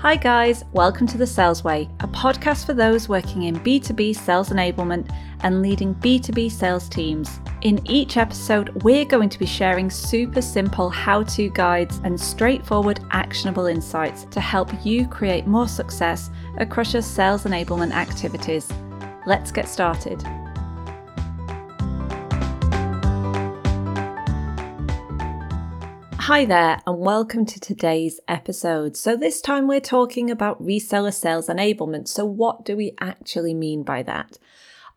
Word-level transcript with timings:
Hi, 0.00 0.14
guys, 0.14 0.62
welcome 0.74 1.06
to 1.06 1.16
The 1.16 1.26
Sales 1.26 1.64
Way, 1.64 1.88
a 2.00 2.06
podcast 2.06 2.66
for 2.66 2.74
those 2.74 3.08
working 3.08 3.44
in 3.44 3.56
B2B 3.56 4.14
sales 4.14 4.50
enablement 4.50 5.10
and 5.40 5.62
leading 5.62 5.94
B2B 5.94 6.52
sales 6.52 6.86
teams. 6.90 7.40
In 7.62 7.80
each 7.90 8.18
episode, 8.18 8.82
we're 8.84 9.06
going 9.06 9.30
to 9.30 9.38
be 9.38 9.46
sharing 9.46 9.88
super 9.88 10.42
simple 10.42 10.90
how 10.90 11.22
to 11.22 11.48
guides 11.48 11.98
and 12.04 12.20
straightforward, 12.20 13.00
actionable 13.12 13.64
insights 13.64 14.24
to 14.24 14.38
help 14.38 14.70
you 14.84 15.08
create 15.08 15.46
more 15.46 15.66
success 15.66 16.28
across 16.58 16.92
your 16.92 17.02
sales 17.02 17.44
enablement 17.44 17.92
activities. 17.92 18.70
Let's 19.24 19.50
get 19.50 19.66
started. 19.66 20.22
Hi 26.26 26.44
there, 26.44 26.82
and 26.88 26.98
welcome 26.98 27.46
to 27.46 27.60
today's 27.60 28.18
episode. 28.26 28.96
So, 28.96 29.16
this 29.16 29.40
time 29.40 29.68
we're 29.68 29.78
talking 29.78 30.28
about 30.28 30.60
reseller 30.60 31.14
sales 31.14 31.46
enablement. 31.46 32.08
So, 32.08 32.24
what 32.24 32.64
do 32.64 32.76
we 32.76 32.96
actually 32.98 33.54
mean 33.54 33.84
by 33.84 34.02
that? 34.02 34.36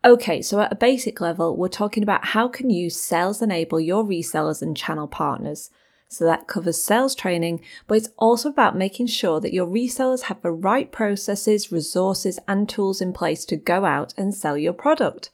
Okay, 0.04 0.42
so 0.42 0.58
at 0.58 0.72
a 0.72 0.74
basic 0.74 1.20
level, 1.20 1.56
we're 1.56 1.68
talking 1.68 2.02
about 2.02 2.24
how 2.24 2.48
can 2.48 2.68
you 2.68 2.90
sales 2.90 3.40
enable 3.40 3.78
your 3.78 4.02
resellers 4.02 4.60
and 4.60 4.76
channel 4.76 5.06
partners. 5.06 5.70
So 6.08 6.24
that 6.24 6.48
covers 6.48 6.82
sales 6.82 7.14
training, 7.14 7.60
but 7.86 7.98
it's 7.98 8.10
also 8.18 8.48
about 8.48 8.76
making 8.76 9.06
sure 9.06 9.38
that 9.38 9.54
your 9.54 9.68
resellers 9.68 10.22
have 10.22 10.42
the 10.42 10.50
right 10.50 10.90
processes, 10.90 11.70
resources, 11.70 12.40
and 12.48 12.68
tools 12.68 13.00
in 13.00 13.12
place 13.12 13.44
to 13.44 13.56
go 13.56 13.84
out 13.84 14.12
and 14.16 14.34
sell 14.34 14.58
your 14.58 14.72
product. 14.72 15.30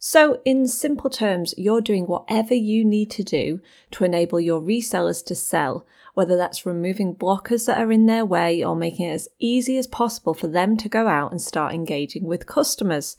So, 0.00 0.40
in 0.44 0.68
simple 0.68 1.10
terms, 1.10 1.54
you're 1.58 1.80
doing 1.80 2.06
whatever 2.06 2.54
you 2.54 2.84
need 2.84 3.10
to 3.10 3.24
do 3.24 3.60
to 3.90 4.04
enable 4.04 4.38
your 4.38 4.60
resellers 4.60 5.24
to 5.26 5.34
sell, 5.34 5.84
whether 6.14 6.36
that's 6.36 6.64
removing 6.64 7.16
blockers 7.16 7.66
that 7.66 7.78
are 7.78 7.90
in 7.90 8.06
their 8.06 8.24
way 8.24 8.62
or 8.62 8.76
making 8.76 9.06
it 9.06 9.14
as 9.14 9.28
easy 9.40 9.76
as 9.76 9.88
possible 9.88 10.34
for 10.34 10.46
them 10.46 10.76
to 10.76 10.88
go 10.88 11.08
out 11.08 11.32
and 11.32 11.42
start 11.42 11.74
engaging 11.74 12.24
with 12.24 12.46
customers. 12.46 13.16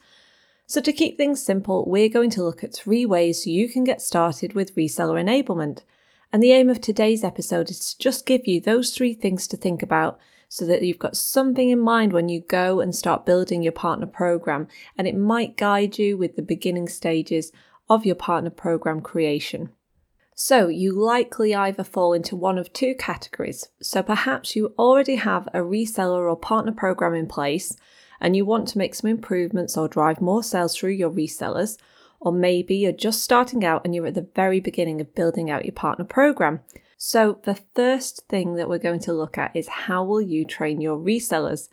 So, 0.68 0.80
to 0.80 0.94
keep 0.94 1.18
things 1.18 1.44
simple, 1.44 1.84
we're 1.86 2.08
going 2.08 2.30
to 2.32 2.44
look 2.44 2.64
at 2.64 2.74
three 2.74 3.06
ways 3.06 3.46
you 3.46 3.68
can 3.68 3.84
get 3.84 4.02
started 4.02 4.54
with 4.54 4.76
reseller 4.76 5.22
enablement. 5.22 5.82
And 6.32 6.42
the 6.42 6.54
aim 6.54 6.70
of 6.70 6.80
today's 6.80 7.26
episode 7.26 7.70
is 7.70 7.94
to 7.94 8.00
just 8.00 8.26
give 8.26 8.48
you 8.48 8.62
those 8.62 8.96
three 8.96 9.14
things 9.14 9.48
to 9.48 9.58
think 9.58 9.84
about 9.84 10.18
so 10.50 10.66
that 10.66 10.82
you've 10.82 11.00
got 11.00 11.16
something 11.16 11.70
in 11.70 11.80
mind 11.80 12.12
when 12.12 12.28
you 12.28 12.42
go 12.42 12.82
and 12.82 12.94
start 12.94 13.26
building 13.26 13.64
your 13.64 13.72
partner 13.72 14.08
program, 14.08 14.68
and 14.98 15.08
it 15.08 15.16
might 15.16 15.56
guide 15.56 15.98
you 15.98 16.18
with 16.18 16.36
the 16.36 16.42
beginning 16.42 16.90
stages 16.90 17.52
of 17.88 18.06
your 18.06 18.16
partner 18.16 18.50
program 18.50 19.00
creation. 19.00 19.70
So, 20.36 20.68
you 20.68 20.92
likely 20.92 21.54
either 21.54 21.84
fall 21.84 22.14
into 22.14 22.36
one 22.36 22.58
of 22.58 22.74
two 22.74 22.96
categories. 22.96 23.68
So, 23.82 24.02
perhaps 24.02 24.56
you 24.56 24.74
already 24.80 25.16
have 25.16 25.48
a 25.48 25.60
reseller 25.60 26.30
or 26.30 26.36
partner 26.36 26.72
program 26.72 27.14
in 27.14 27.28
place 27.28 27.76
and 28.22 28.36
you 28.36 28.46
want 28.46 28.68
to 28.70 28.78
make 28.78 28.96
some 28.96 29.10
improvements 29.10 29.78
or 29.78 29.88
drive 29.88 30.22
more 30.22 30.44
sales 30.44 30.76
through 30.76 30.92
your 30.92 31.12
resellers, 31.12 31.78
or 32.20 32.32
maybe 32.32 32.76
you're 32.76 32.92
just 32.92 33.24
starting 33.24 33.64
out 33.64 33.82
and 33.86 33.94
you're 33.94 34.08
at 34.08 34.14
the 34.14 34.28
very 34.36 34.60
beginning 34.60 35.00
of 35.00 35.16
building 35.16 35.50
out 35.50 35.66
your 35.66 35.74
partner 35.74 36.06
program. 36.06 36.62
So, 37.02 37.40
the 37.44 37.56
first 37.76 38.28
thing 38.28 38.56
that 38.56 38.68
we're 38.68 38.78
going 38.78 39.00
to 39.00 39.14
look 39.14 39.38
at 39.38 39.56
is 39.56 39.70
how 39.70 40.04
will 40.04 40.20
you 40.20 40.44
train 40.44 40.82
your 40.82 40.98
resellers? 40.98 41.70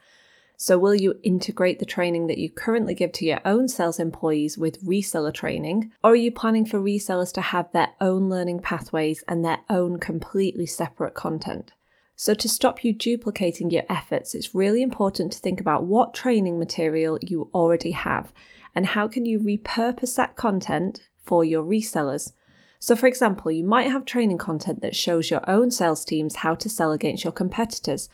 So, 0.56 0.78
will 0.78 0.94
you 0.94 1.18
integrate 1.24 1.80
the 1.80 1.84
training 1.84 2.28
that 2.28 2.38
you 2.38 2.48
currently 2.48 2.94
give 2.94 3.10
to 3.14 3.24
your 3.24 3.40
own 3.44 3.66
sales 3.66 3.98
employees 3.98 4.56
with 4.56 4.84
reseller 4.84 5.34
training? 5.34 5.90
Or 6.04 6.12
are 6.12 6.14
you 6.14 6.30
planning 6.30 6.64
for 6.64 6.78
resellers 6.78 7.32
to 7.32 7.40
have 7.40 7.72
their 7.72 7.88
own 8.00 8.28
learning 8.28 8.60
pathways 8.60 9.24
and 9.26 9.44
their 9.44 9.58
own 9.68 9.98
completely 9.98 10.64
separate 10.64 11.14
content? 11.14 11.72
So, 12.14 12.32
to 12.32 12.48
stop 12.48 12.84
you 12.84 12.92
duplicating 12.92 13.72
your 13.72 13.82
efforts, 13.88 14.32
it's 14.32 14.54
really 14.54 14.80
important 14.80 15.32
to 15.32 15.40
think 15.40 15.60
about 15.60 15.86
what 15.86 16.14
training 16.14 16.56
material 16.56 17.18
you 17.20 17.50
already 17.52 17.90
have 17.90 18.32
and 18.76 18.86
how 18.86 19.08
can 19.08 19.26
you 19.26 19.40
repurpose 19.40 20.14
that 20.14 20.36
content 20.36 21.00
for 21.24 21.44
your 21.44 21.64
resellers. 21.64 22.32
So, 22.86 22.94
for 22.94 23.08
example, 23.08 23.50
you 23.50 23.64
might 23.64 23.90
have 23.90 24.04
training 24.04 24.38
content 24.38 24.80
that 24.82 24.94
shows 24.94 25.28
your 25.28 25.42
own 25.50 25.72
sales 25.72 26.04
teams 26.04 26.36
how 26.36 26.54
to 26.54 26.68
sell 26.68 26.92
against 26.92 27.24
your 27.24 27.32
competitors, 27.32 28.08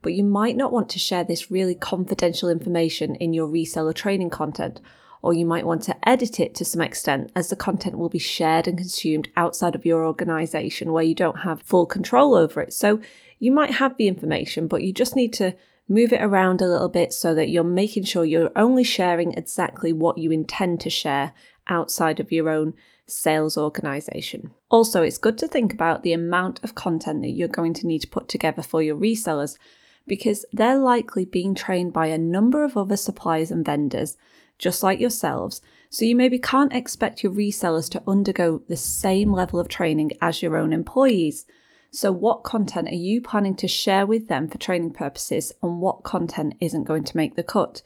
but 0.00 0.14
you 0.14 0.24
might 0.24 0.56
not 0.56 0.72
want 0.72 0.88
to 0.90 0.98
share 0.98 1.24
this 1.24 1.50
really 1.50 1.74
confidential 1.74 2.48
information 2.48 3.16
in 3.16 3.34
your 3.34 3.46
reseller 3.46 3.92
training 3.92 4.30
content, 4.30 4.80
or 5.20 5.34
you 5.34 5.44
might 5.44 5.66
want 5.66 5.82
to 5.82 6.08
edit 6.08 6.40
it 6.40 6.54
to 6.54 6.64
some 6.64 6.80
extent 6.80 7.32
as 7.36 7.50
the 7.50 7.54
content 7.54 7.98
will 7.98 8.08
be 8.08 8.18
shared 8.18 8.66
and 8.66 8.78
consumed 8.78 9.28
outside 9.36 9.74
of 9.74 9.84
your 9.84 10.06
organization 10.06 10.92
where 10.92 11.04
you 11.04 11.14
don't 11.14 11.40
have 11.40 11.60
full 11.60 11.84
control 11.84 12.34
over 12.34 12.62
it. 12.62 12.72
So, 12.72 13.02
you 13.38 13.52
might 13.52 13.72
have 13.72 13.98
the 13.98 14.08
information, 14.08 14.68
but 14.68 14.82
you 14.82 14.94
just 14.94 15.16
need 15.16 15.34
to 15.34 15.54
move 15.86 16.14
it 16.14 16.22
around 16.22 16.62
a 16.62 16.66
little 16.66 16.88
bit 16.88 17.12
so 17.12 17.34
that 17.34 17.50
you're 17.50 17.62
making 17.62 18.04
sure 18.04 18.24
you're 18.24 18.50
only 18.56 18.84
sharing 18.84 19.34
exactly 19.34 19.92
what 19.92 20.16
you 20.16 20.30
intend 20.30 20.80
to 20.80 20.88
share 20.88 21.34
outside 21.68 22.20
of 22.20 22.32
your 22.32 22.48
own 22.48 22.74
sales 23.06 23.56
organization. 23.58 24.50
Also, 24.70 25.02
it's 25.02 25.18
good 25.18 25.38
to 25.38 25.48
think 25.48 25.72
about 25.72 26.02
the 26.02 26.12
amount 26.12 26.62
of 26.64 26.74
content 26.74 27.22
that 27.22 27.30
you're 27.30 27.48
going 27.48 27.74
to 27.74 27.86
need 27.86 28.00
to 28.00 28.08
put 28.08 28.28
together 28.28 28.62
for 28.62 28.82
your 28.82 28.96
resellers 28.96 29.58
because 30.06 30.44
they're 30.52 30.78
likely 30.78 31.24
being 31.24 31.54
trained 31.54 31.92
by 31.92 32.06
a 32.06 32.18
number 32.18 32.64
of 32.64 32.76
other 32.76 32.96
suppliers 32.96 33.50
and 33.50 33.64
vendors, 33.64 34.16
just 34.58 34.82
like 34.82 35.00
yourselves. 35.00 35.62
So 35.90 36.04
you 36.04 36.16
maybe 36.16 36.38
can't 36.38 36.72
expect 36.72 37.22
your 37.22 37.32
resellers 37.32 37.88
to 37.90 38.02
undergo 38.06 38.62
the 38.68 38.76
same 38.76 39.32
level 39.32 39.60
of 39.60 39.68
training 39.68 40.12
as 40.20 40.42
your 40.42 40.56
own 40.56 40.72
employees. 40.72 41.46
So, 41.90 42.10
what 42.10 42.42
content 42.42 42.88
are 42.88 42.94
you 42.96 43.20
planning 43.20 43.54
to 43.56 43.68
share 43.68 44.04
with 44.04 44.26
them 44.26 44.48
for 44.48 44.58
training 44.58 44.94
purposes, 44.94 45.52
and 45.62 45.80
what 45.80 46.02
content 46.02 46.54
isn't 46.60 46.84
going 46.84 47.04
to 47.04 47.16
make 47.16 47.36
the 47.36 47.44
cut? 47.44 47.82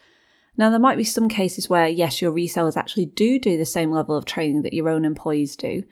Now, 0.58 0.70
there 0.70 0.80
might 0.80 0.98
be 0.98 1.04
some 1.04 1.28
cases 1.28 1.70
where, 1.70 1.86
yes, 1.86 2.20
your 2.20 2.32
resellers 2.32 2.76
actually 2.76 3.06
do 3.06 3.38
do 3.38 3.56
the 3.56 3.64
same 3.64 3.92
level 3.92 4.16
of 4.16 4.24
training 4.24 4.62
that 4.62 4.74
your 4.74 4.88
own 4.88 5.04
employees 5.04 5.54
do. 5.54 5.84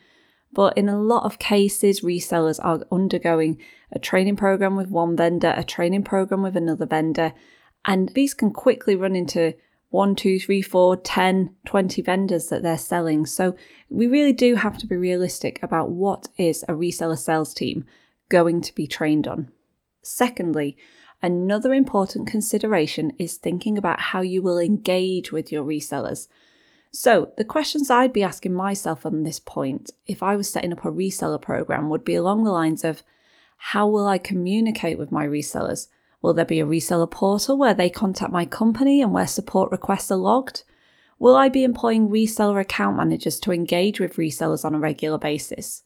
But 0.53 0.77
in 0.77 0.89
a 0.89 1.01
lot 1.01 1.25
of 1.25 1.39
cases, 1.39 2.01
resellers 2.01 2.59
are 2.63 2.85
undergoing 2.91 3.61
a 3.93 4.01
training 4.01 4.37
program 4.37 4.75
with 4.75 4.89
one 4.89 5.17
vendor, 5.17 5.55
a 5.57 5.63
training 5.63 6.03
program 6.03 6.43
with 6.43 6.57
another 6.57 6.85
vendor, 6.85 7.33
and 7.85 8.09
these 8.11 8.35
can 8.35 8.51
quickly 8.51 8.97
run 8.97 9.15
into 9.15 9.55
one, 9.91 10.17
two, 10.17 10.41
three, 10.41 10.63
four, 10.63 10.97
10, 10.97 11.55
20 11.65 12.03
vendors 12.03 12.49
that 12.49 12.63
they're 12.63 12.77
selling. 12.77 13.25
So 13.25 13.55
we 13.89 14.09
really 14.09 14.33
do 14.33 14.57
have 14.57 14.77
to 14.79 14.87
be 14.87 14.97
realistic 14.97 15.63
about 15.63 15.91
what 15.91 16.29
is 16.37 16.65
a 16.65 16.73
reseller 16.73 17.17
sales 17.17 17.55
team 17.55 17.85
going 18.29 18.61
to 18.63 18.75
be 18.75 18.89
trained 18.89 19.29
on. 19.29 19.53
Secondly, 20.03 20.77
Another 21.27 21.75
important 21.75 22.29
consideration 22.29 23.11
is 23.19 23.37
thinking 23.37 23.77
about 23.77 23.99
how 23.99 24.21
you 24.21 24.43
will 24.43 24.59
engage 24.59 25.33
with 25.33 25.51
your 25.51 25.65
resellers. 25.65 26.29
So, 26.93 27.33
the 27.37 27.45
questions 27.45 27.91
I'd 27.91 28.13
be 28.13 28.23
asking 28.23 28.55
myself 28.55 29.05
on 29.05 29.25
this 29.25 29.41
point, 29.41 29.91
if 30.07 30.23
I 30.23 30.37
was 30.37 30.49
setting 30.49 30.73
up 30.73 30.85
a 30.85 30.93
reseller 30.93 31.43
program, 31.43 31.91
would 31.91 32.05
be 32.05 32.15
along 32.15 32.45
the 32.45 32.53
lines 32.53 32.85
of 32.85 33.03
how 33.57 33.89
will 33.89 34.07
I 34.07 34.19
communicate 34.19 34.99
with 34.99 35.11
my 35.11 35.27
resellers? 35.27 35.89
Will 36.23 36.33
there 36.33 36.45
be 36.45 36.61
a 36.61 36.65
reseller 36.65 37.11
portal 37.11 37.59
where 37.59 37.75
they 37.75 37.91
contact 37.91 38.31
my 38.31 38.45
company 38.45 39.03
and 39.03 39.13
where 39.13 39.27
support 39.27 39.73
requests 39.73 40.13
are 40.13 40.17
logged? 40.17 40.63
Will 41.19 41.35
I 41.35 41.49
be 41.49 41.65
employing 41.65 42.09
reseller 42.09 42.61
account 42.61 42.97
managers 42.97 43.41
to 43.41 43.53
engage 43.53 43.99
with 43.99 44.15
resellers 44.15 44.65
on 44.65 44.77
a 44.77 44.79
regular 44.79 45.19
basis? 45.19 45.83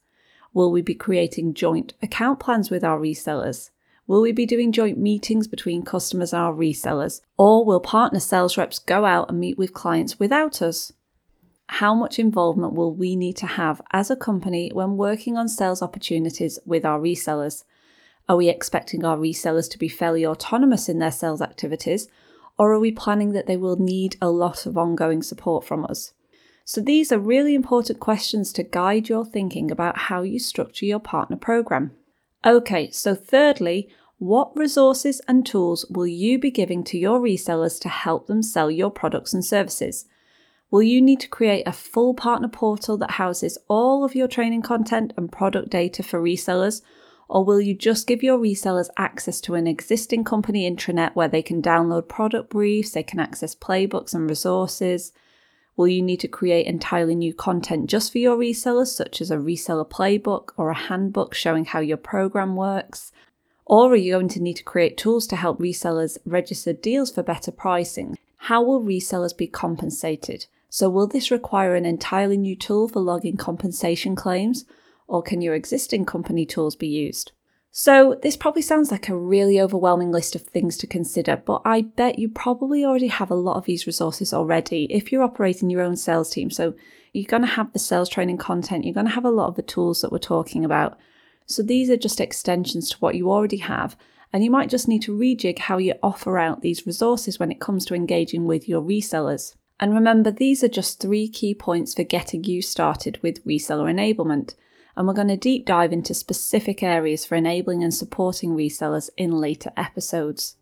Will 0.53 0.71
we 0.71 0.83
be 0.83 0.93
creating 0.93 1.55
joint 1.55 1.95
account 1.99 2.39
plans 2.39 2.69
with 2.69 2.83
our 2.83 2.99
resellers? 2.99 3.71
Will 4.11 4.19
we 4.19 4.33
be 4.33 4.45
doing 4.45 4.73
joint 4.73 4.97
meetings 4.97 5.47
between 5.47 5.83
customers 5.83 6.33
and 6.33 6.41
our 6.41 6.51
resellers? 6.51 7.21
Or 7.37 7.63
will 7.63 7.79
partner 7.79 8.19
sales 8.19 8.57
reps 8.57 8.77
go 8.77 9.05
out 9.05 9.29
and 9.29 9.39
meet 9.39 9.57
with 9.57 9.73
clients 9.73 10.19
without 10.19 10.61
us? 10.61 10.91
How 11.67 11.95
much 11.95 12.19
involvement 12.19 12.73
will 12.73 12.93
we 12.93 13.15
need 13.15 13.37
to 13.37 13.45
have 13.45 13.81
as 13.93 14.11
a 14.11 14.17
company 14.17 14.69
when 14.73 14.97
working 14.97 15.37
on 15.37 15.47
sales 15.47 15.81
opportunities 15.81 16.59
with 16.65 16.83
our 16.83 16.99
resellers? 16.99 17.63
Are 18.27 18.35
we 18.35 18.49
expecting 18.49 19.05
our 19.05 19.15
resellers 19.15 19.71
to 19.71 19.79
be 19.79 19.87
fairly 19.87 20.25
autonomous 20.25 20.89
in 20.89 20.99
their 20.99 21.09
sales 21.09 21.41
activities? 21.41 22.09
Or 22.59 22.73
are 22.73 22.81
we 22.81 22.91
planning 22.91 23.31
that 23.31 23.47
they 23.47 23.55
will 23.55 23.77
need 23.77 24.17
a 24.21 24.29
lot 24.29 24.65
of 24.65 24.77
ongoing 24.77 25.23
support 25.23 25.63
from 25.63 25.85
us? 25.85 26.11
So, 26.65 26.81
these 26.81 27.13
are 27.13 27.17
really 27.17 27.55
important 27.55 28.01
questions 28.01 28.51
to 28.51 28.63
guide 28.63 29.07
your 29.07 29.23
thinking 29.23 29.71
about 29.71 29.97
how 29.97 30.23
you 30.23 30.37
structure 30.37 30.85
your 30.85 30.99
partner 30.99 31.37
program. 31.37 31.91
Okay, 32.43 32.89
so 32.89 33.13
thirdly, 33.13 33.87
what 34.21 34.55
resources 34.55 35.19
and 35.27 35.43
tools 35.43 35.83
will 35.89 36.05
you 36.05 36.37
be 36.37 36.51
giving 36.51 36.83
to 36.83 36.95
your 36.95 37.19
resellers 37.19 37.81
to 37.81 37.89
help 37.89 38.27
them 38.27 38.43
sell 38.43 38.69
your 38.69 38.91
products 38.91 39.33
and 39.33 39.43
services? 39.43 40.05
Will 40.69 40.83
you 40.83 41.01
need 41.01 41.19
to 41.21 41.27
create 41.27 41.67
a 41.67 41.71
full 41.71 42.13
partner 42.13 42.47
portal 42.47 42.97
that 42.97 43.09
houses 43.09 43.57
all 43.67 44.05
of 44.05 44.13
your 44.13 44.27
training 44.27 44.61
content 44.61 45.11
and 45.17 45.31
product 45.31 45.71
data 45.71 46.03
for 46.03 46.21
resellers? 46.21 46.83
Or 47.29 47.43
will 47.43 47.59
you 47.59 47.73
just 47.73 48.05
give 48.05 48.21
your 48.21 48.37
resellers 48.37 48.89
access 48.95 49.41
to 49.41 49.55
an 49.55 49.65
existing 49.65 50.23
company 50.23 50.69
intranet 50.69 51.15
where 51.15 51.27
they 51.27 51.41
can 51.41 51.59
download 51.59 52.07
product 52.07 52.51
briefs, 52.51 52.91
they 52.91 53.01
can 53.01 53.19
access 53.19 53.55
playbooks 53.55 54.13
and 54.13 54.29
resources? 54.29 55.13
Will 55.75 55.87
you 55.87 56.03
need 56.03 56.19
to 56.19 56.27
create 56.27 56.67
entirely 56.67 57.15
new 57.15 57.33
content 57.33 57.89
just 57.89 58.11
for 58.11 58.19
your 58.19 58.37
resellers, 58.37 58.89
such 58.89 59.19
as 59.19 59.31
a 59.31 59.37
reseller 59.37 59.89
playbook 59.89 60.49
or 60.57 60.69
a 60.69 60.75
handbook 60.77 61.33
showing 61.33 61.65
how 61.65 61.79
your 61.79 61.97
program 61.97 62.55
works? 62.55 63.11
Or 63.65 63.91
are 63.91 63.95
you 63.95 64.13
going 64.13 64.29
to 64.29 64.41
need 64.41 64.57
to 64.57 64.63
create 64.63 64.97
tools 64.97 65.27
to 65.27 65.35
help 65.35 65.59
resellers 65.59 66.17
register 66.25 66.73
deals 66.73 67.11
for 67.11 67.23
better 67.23 67.51
pricing? 67.51 68.17
How 68.37 68.63
will 68.63 68.81
resellers 68.81 69.37
be 69.37 69.47
compensated? 69.47 70.47
So, 70.69 70.89
will 70.89 71.07
this 71.07 71.31
require 71.31 71.75
an 71.75 71.85
entirely 71.85 72.37
new 72.37 72.55
tool 72.55 72.87
for 72.87 73.01
logging 73.01 73.37
compensation 73.37 74.15
claims, 74.15 74.65
or 75.05 75.21
can 75.21 75.41
your 75.41 75.53
existing 75.53 76.05
company 76.05 76.45
tools 76.45 76.75
be 76.77 76.87
used? 76.87 77.33
So, 77.71 78.17
this 78.21 78.35
probably 78.35 78.61
sounds 78.61 78.89
like 78.89 79.09
a 79.09 79.15
really 79.15 79.59
overwhelming 79.59 80.11
list 80.11 80.35
of 80.35 80.41
things 80.41 80.77
to 80.77 80.87
consider, 80.87 81.35
but 81.37 81.61
I 81.65 81.81
bet 81.81 82.19
you 82.19 82.29
probably 82.29 82.83
already 82.83 83.07
have 83.07 83.29
a 83.29 83.35
lot 83.35 83.57
of 83.57 83.65
these 83.65 83.85
resources 83.85 84.33
already 84.33 84.85
if 84.89 85.11
you're 85.11 85.23
operating 85.23 85.69
your 85.69 85.81
own 85.81 85.97
sales 85.97 86.31
team. 86.31 86.49
So, 86.49 86.73
you're 87.13 87.25
going 87.25 87.43
to 87.43 87.47
have 87.47 87.73
the 87.73 87.79
sales 87.79 88.09
training 88.09 88.37
content, 88.37 88.85
you're 88.85 88.93
going 88.93 89.07
to 89.07 89.13
have 89.13 89.25
a 89.25 89.29
lot 89.29 89.47
of 89.47 89.55
the 89.55 89.61
tools 89.61 90.01
that 90.01 90.11
we're 90.11 90.19
talking 90.19 90.65
about. 90.65 90.97
So, 91.45 91.63
these 91.63 91.89
are 91.89 91.97
just 91.97 92.21
extensions 92.21 92.89
to 92.89 92.97
what 92.97 93.15
you 93.15 93.31
already 93.31 93.57
have, 93.57 93.97
and 94.33 94.43
you 94.43 94.51
might 94.51 94.69
just 94.69 94.87
need 94.87 95.01
to 95.03 95.17
rejig 95.17 95.59
how 95.59 95.77
you 95.77 95.93
offer 96.01 96.37
out 96.37 96.61
these 96.61 96.85
resources 96.85 97.39
when 97.39 97.51
it 97.51 97.59
comes 97.59 97.85
to 97.85 97.95
engaging 97.95 98.45
with 98.45 98.69
your 98.69 98.81
resellers. 98.81 99.55
And 99.81 99.95
remember, 99.95 100.29
these 100.29 100.63
are 100.63 100.69
just 100.69 101.01
three 101.01 101.27
key 101.27 101.55
points 101.55 101.95
for 101.95 102.03
getting 102.03 102.43
you 102.43 102.61
started 102.61 103.19
with 103.23 103.43
reseller 103.45 103.91
enablement. 103.91 104.53
And 104.95 105.07
we're 105.07 105.13
going 105.13 105.29
to 105.29 105.37
deep 105.37 105.65
dive 105.65 105.91
into 105.91 106.13
specific 106.13 106.83
areas 106.83 107.25
for 107.25 107.35
enabling 107.35 107.83
and 107.83 107.93
supporting 107.93 108.51
resellers 108.51 109.09
in 109.17 109.31
later 109.31 109.71
episodes. 109.75 110.57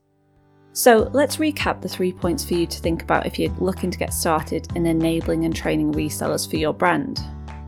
So 0.71 1.09
let's 1.13 1.37
recap 1.37 1.81
the 1.81 1.89
three 1.89 2.13
points 2.13 2.45
for 2.45 2.53
you 2.53 2.65
to 2.67 2.79
think 2.79 3.01
about 3.01 3.25
if 3.25 3.37
you're 3.37 3.53
looking 3.59 3.91
to 3.91 3.97
get 3.97 4.13
started 4.13 4.67
in 4.75 4.85
enabling 4.85 5.43
and 5.43 5.53
training 5.53 5.93
resellers 5.93 6.49
for 6.49 6.55
your 6.55 6.73
brand. 6.73 7.19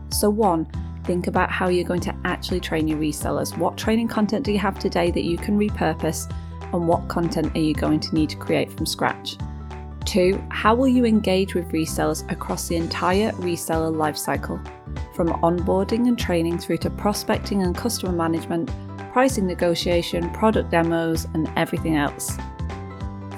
So, 0.08 0.30
one, 0.30 0.66
think 1.04 1.26
about 1.26 1.50
how 1.50 1.68
you're 1.68 1.84
going 1.84 2.00
to 2.02 2.14
actually 2.24 2.60
train 2.60 2.88
your 2.88 2.98
resellers. 2.98 3.56
What 3.56 3.76
training 3.76 4.08
content 4.08 4.44
do 4.44 4.52
you 4.52 4.58
have 4.58 4.78
today 4.78 5.10
that 5.10 5.24
you 5.24 5.36
can 5.36 5.58
repurpose? 5.58 6.32
And 6.72 6.88
what 6.88 7.08
content 7.08 7.54
are 7.54 7.60
you 7.60 7.74
going 7.74 8.00
to 8.00 8.14
need 8.14 8.30
to 8.30 8.36
create 8.36 8.72
from 8.72 8.86
scratch? 8.86 9.36
Two, 10.04 10.42
how 10.50 10.74
will 10.74 10.88
you 10.88 11.04
engage 11.04 11.54
with 11.54 11.70
resellers 11.70 12.30
across 12.30 12.68
the 12.68 12.76
entire 12.76 13.32
reseller 13.32 13.94
lifecycle, 13.94 14.60
from 15.14 15.28
onboarding 15.42 16.08
and 16.08 16.18
training 16.18 16.58
through 16.58 16.78
to 16.78 16.90
prospecting 16.90 17.62
and 17.62 17.76
customer 17.76 18.12
management, 18.12 18.70
pricing 19.12 19.46
negotiation, 19.46 20.30
product 20.30 20.70
demos, 20.70 21.26
and 21.34 21.50
everything 21.56 21.96
else? 21.96 22.36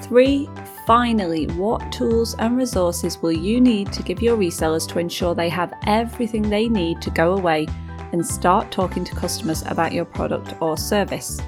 Three, 0.01 0.49
finally, 0.85 1.47
what 1.47 1.91
tools 1.91 2.35
and 2.39 2.57
resources 2.57 3.21
will 3.21 3.31
you 3.31 3.59
need 3.61 3.91
to 3.93 4.03
give 4.03 4.21
your 4.21 4.37
resellers 4.37 4.87
to 4.89 4.99
ensure 4.99 5.35
they 5.35 5.49
have 5.49 5.73
everything 5.85 6.41
they 6.41 6.67
need 6.67 7.01
to 7.01 7.09
go 7.09 7.33
away 7.33 7.67
and 8.11 8.25
start 8.25 8.71
talking 8.71 9.03
to 9.03 9.15
customers 9.15 9.63
about 9.67 9.93
your 9.93 10.05
product 10.05 10.53
or 10.61 10.77
service? 10.77 11.41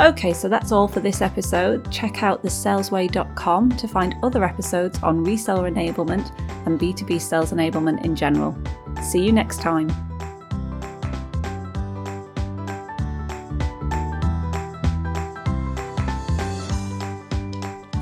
Okay, 0.00 0.32
so 0.32 0.48
that's 0.48 0.72
all 0.72 0.88
for 0.88 1.00
this 1.00 1.22
episode. 1.22 1.90
Check 1.92 2.22
out 2.22 2.42
thesalesway.com 2.42 3.76
to 3.76 3.88
find 3.88 4.16
other 4.22 4.42
episodes 4.42 5.00
on 5.02 5.24
reseller 5.24 5.72
enablement 5.72 6.36
and 6.66 6.80
B2B 6.80 7.20
sales 7.20 7.52
enablement 7.52 8.04
in 8.04 8.16
general. 8.16 8.56
See 9.02 9.24
you 9.24 9.32
next 9.32 9.60
time. 9.60 10.11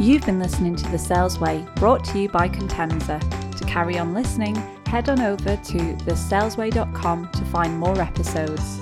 You've 0.01 0.25
been 0.25 0.39
listening 0.39 0.77
to 0.77 0.89
The 0.89 0.99
Sales 0.99 1.39
Way, 1.39 1.67
brought 1.77 2.03
to 2.07 2.19
you 2.19 2.31
by 2.31 2.49
Contenza. 2.49 3.21
To 3.59 3.65
carry 3.67 3.99
on 3.99 4.15
listening, 4.15 4.55
head 4.87 5.11
on 5.11 5.21
over 5.21 5.57
to 5.57 5.79
thesalesway.com 5.79 7.29
to 7.33 7.45
find 7.45 7.79
more 7.79 8.01
episodes. 8.01 8.81